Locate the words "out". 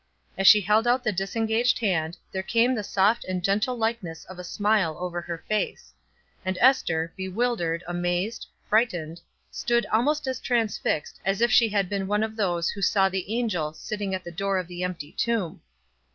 0.87-1.03